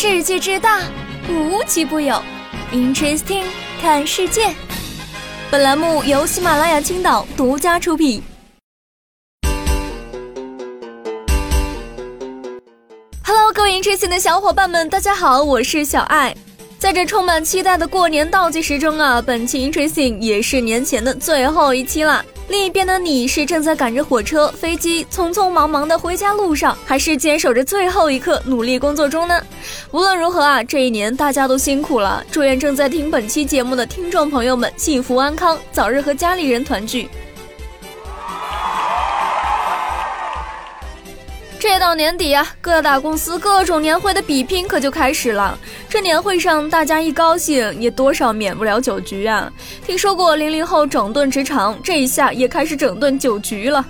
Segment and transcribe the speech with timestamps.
[0.00, 0.82] 世界之大，
[1.28, 2.22] 无奇不有。
[2.72, 3.42] Interesting，
[3.82, 4.54] 看世界。
[5.50, 8.22] 本栏目由喜马拉雅青岛独家出品。
[13.24, 16.32] Hello，各位 Interesting 的小伙伴们，大家好，我是小爱。
[16.78, 22.24] 在这充满期待的过年倒计时中啊，本期 Interesting 也是年前的最后一期了。
[22.48, 29.38] 另一边的你是正在赶着火车、飞机，匆匆忙忙的回家路上，还是坚守着最后一刻努力工作中呢？
[29.90, 32.24] 无论如何啊，这一年大家都辛苦了。
[32.30, 37.06] 祝愿正在听本期节目的听众朋友们幸福安康，早日和家里人团聚。
[41.60, 45.58] 这到年底啊，各大公司各种年会的比拼可就开始了。
[45.88, 49.52] 这年会上，大家一高兴，也多少免不了酒局啊。
[49.84, 53.84] 听说过零零后整顿职场，这一下也开始整顿酒局了。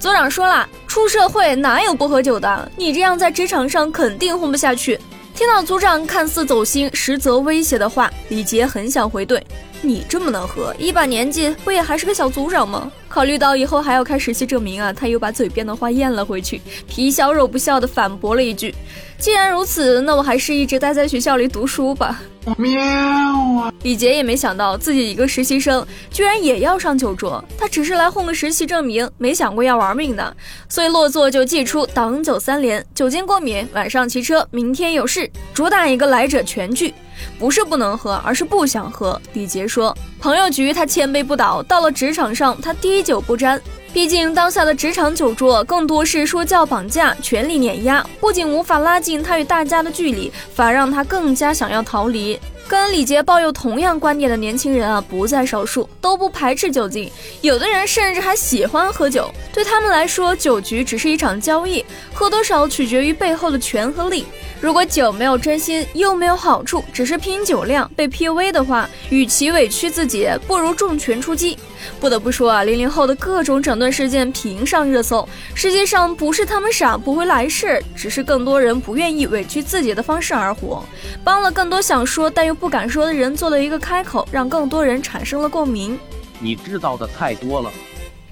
[0.00, 2.70] 组长说了，出社会哪有不喝酒的？
[2.76, 4.98] 你这样在职场上肯定混不下去。
[5.36, 9.38] 听到组长看似走心，实则威胁的话，李杰很想回怼。
[9.82, 12.90] 你这么能喝，一把年纪不也还是个小组长吗？
[13.06, 18.74] 考虑到以后还要开实习证明啊，他又把嘴边的话咽了回去，皮笑肉不笑的反驳了一句
[19.20, 22.22] ：“既然如此，那我还是一直待在学校里读书吧。”
[22.56, 23.72] 喵啊！
[23.82, 30.36] 李杰也没想到自己一个实习生居然也要上酒桌，他只是来混个实习证明，没想过要玩命的，
[30.68, 36.94] 所以落座就祭出挡酒三连：酒精过敏，晚上骑车，明天有事，主打一个来者全拒。
[37.38, 39.18] 不是不能喝，而是不想喝。
[39.32, 43.60] 李杰说：“朋友局他千杯不倒，到了职场上他滴酒不沾。
[43.96, 52.38] 毕竟当下的职场酒桌更多是说教绑架、权力碾压，不仅无法拉近他与大家的距离，反而让他更加想要逃离。”
[52.68, 59.30] 跟李杰抱有同样观点的年轻人啊，不在少数，都不排斥酒精，有的人甚至还喜欢喝酒。
[59.52, 64.26] 对他们来说，酒局只是一场交易，喝多少取决于背后的权和利。
[64.60, 71.56] 如果酒没有真心，又没有好处，只是拼酒量被 PUA 的话，与其委屈自己，不如重拳出击。
[72.00, 75.28] 不得不说啊，零零后的各种整顿事件频上热搜。
[75.54, 80.82] 实际上不是他们傻不会来事，只是更多人不愿意委屈自己的方式而活，
[81.22, 85.98] 帮了更多想说但又不敢说的人做了一个开口，让更多人产生了共鸣。
[86.40, 87.70] 你知道的太多了。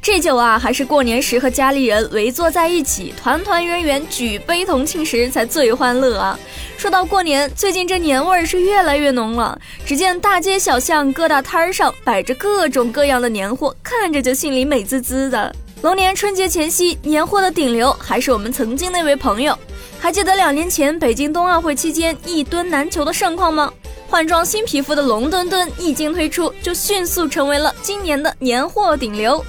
[0.03, 6.39] 这酒啊，还是过年时和家里人围坐在一起，团团圆圆举杯同庆时才最欢乐啊！
[6.77, 9.59] 说到过年，最近这年味儿是越来越浓了。
[9.87, 15.51] 只见大街小巷各大摊儿上摆着各种各样的年货，看着就心里美滋滋的。
[15.81, 19.59] 龙年春节前夕，年货的顶流还是我们曾经那位朋友。
[19.99, 23.73] 还记得两年前北京冬奥会期间一吨难求的盛况吗？
[24.09, 29.45] 换装新皮肤的龙墩墩一经推出，就迅速成为了今年的年货顶流。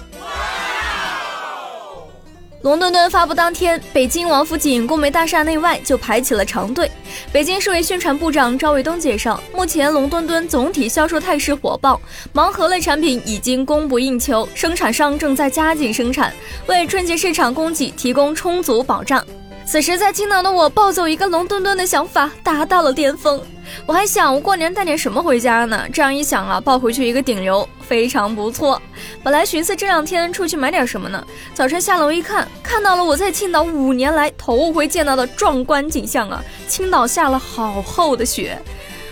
[2.64, 6.90] 龙墩墩发布当天，北京王府井工媒大厦内外就排起了长队。
[7.32, 12.02] 北京市委宣传部长赵卫东介绍，目前龙墩墩总体销售态势火爆，
[12.34, 16.34] 盲盒类产品已经供不应求，生产商正在加紧生产，
[16.66, 19.24] 为春节市场供给提供充足保障。
[19.68, 23.42] 此时，在青岛的我抱走一个龙墩墩的想法达到了巅峰。
[23.88, 25.86] 我还想，我过年带点什么回家呢？
[25.92, 28.80] 这样一想啊，抱回去一个顶流，非常不错。
[29.24, 31.26] 本来寻思这两天出去买点什么呢？
[31.56, 36.44] 早晨下楼一看，看到了我在青岛五年来头回见到的壮观景象啊！
[36.68, 38.58] 青岛下了好厚的雪，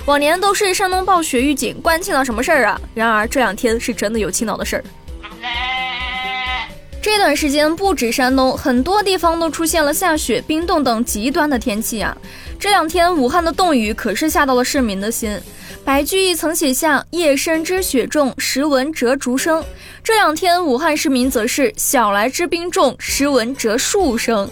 [0.05, 2.79] 往年都是山东暴雪预警，关青岛什么事儿啊？
[2.93, 4.83] 然而这两天是真的有青岛的事儿。
[7.03, 12.15] 这段时间不止山东，很多地方都出现了下雪、冰冻等极端的天气啊！
[12.57, 15.37] 这两天武汉的冻雨可是吓到了市民的心。
[15.83, 19.61] 白居易曾写下“夜深知雪重，时闻折竹声”。
[20.01, 24.49] 这两天武汉市民则是“晓来知冰重，时闻折树声”。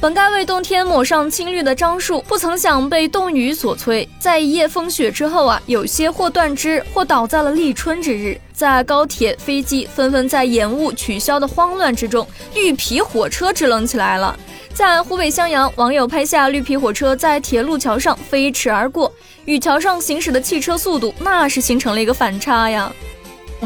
[0.00, 4.06] 本该为冬天抹上青绿的樟树，不曾想被冻雨所摧。
[4.18, 8.38] 在一夜风雪之后啊，有些或断枝，或倒在了立春之日。
[8.52, 14.38] 在高铁、飞机纷纷在延误、取消的慌乱之中，绿皮火车支棱起来了。
[14.74, 19.10] 在湖北襄阳，网友拍下绿皮火车在铁路桥上飞驰而过，
[19.46, 22.92] 与桥上行驶的汽车速度，那是形成了一个反差呀。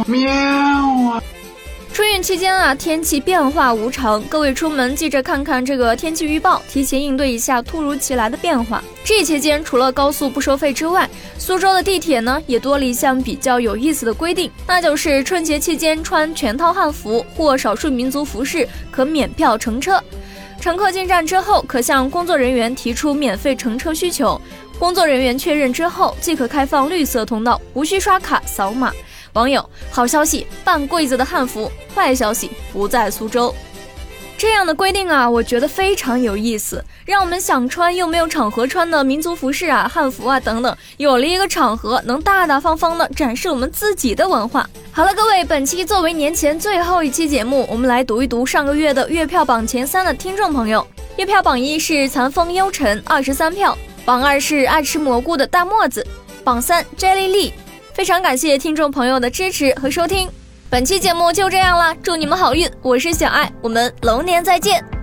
[0.07, 1.23] 喵啊！
[1.99, 8.81] 春运期间啊，天气变化无常，各位出门记着看看这个天气预报，提前应对一下突如其来的变化。
[9.03, 20.01] 这期间，除了高速不收费之外，苏州的地铁呢也多了一项比较有意思的规定，那就是春节期间穿全套汉服或少数民族服饰可免票乘车。
[20.61, 24.41] 乘客进站之后，可向工作人员提出免费乘车需求，
[24.79, 28.93] 工作人员确认之后即可开放绿色通道，无需刷卡扫码。
[29.35, 33.55] 网友：好消息，半柜子的汉服；坏消息，不在苏州。
[34.37, 44.71] 这样的规定啊，我觉得非常有意思，让我们想穿又没有场合穿的民族服饰啊、汉服啊等等，有了一个场合，能大大方方的展示我们自己的文化。
[44.93, 50.87] 好了，各位，本期作为年前最后一期节目，我们来读一读上个月的月票榜前三的听众朋友。
[51.17, 56.01] 月票榜一是残风幽尘，二十三票；榜二是爱吃蘑菇的大沫子；
[56.45, 57.53] 榜三 Jelly Lee。
[57.99, 60.31] 非常感谢听众朋友的支持和收听。
[60.71, 62.71] 本期节目就这样了，祝你们好运！
[62.81, 64.98] 我是小爱，我们龙年再见。